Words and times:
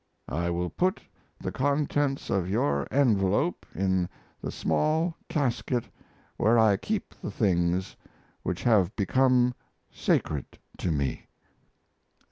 I 0.29 0.49
will 0.49 0.71
put 0.71 0.99
the 1.39 1.51
contents 1.51 2.31
of 2.31 2.49
your 2.49 2.87
envelope 2.89 3.67
in 3.75 4.09
the 4.41 4.49
small 4.51 5.13
casket 5.29 5.85
where 6.37 6.57
I 6.57 6.75
keep 6.77 7.13
the 7.21 7.29
things 7.29 7.95
which 8.41 8.63
have 8.63 8.95
become 8.95 9.53
sacred 9.91 10.57
to 10.79 10.91
me. 10.91 11.27